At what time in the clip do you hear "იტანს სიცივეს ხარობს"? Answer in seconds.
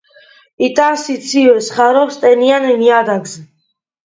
0.67-2.19